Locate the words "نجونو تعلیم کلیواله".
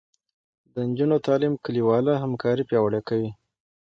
0.87-2.13